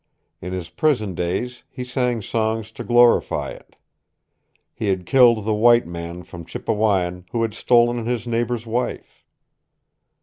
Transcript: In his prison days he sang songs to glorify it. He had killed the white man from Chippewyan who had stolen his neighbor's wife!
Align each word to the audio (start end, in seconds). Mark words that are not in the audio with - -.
In 0.41 0.51
his 0.51 0.71
prison 0.71 1.13
days 1.13 1.63
he 1.69 1.83
sang 1.83 2.23
songs 2.23 2.71
to 2.71 2.83
glorify 2.83 3.51
it. 3.51 3.75
He 4.73 4.87
had 4.87 5.05
killed 5.05 5.45
the 5.45 5.53
white 5.53 5.85
man 5.85 6.23
from 6.23 6.43
Chippewyan 6.43 7.25
who 7.33 7.43
had 7.43 7.53
stolen 7.53 8.07
his 8.07 8.25
neighbor's 8.25 8.65
wife! 8.65 9.23